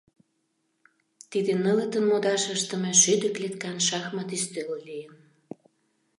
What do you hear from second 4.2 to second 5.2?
ӱстел лийын.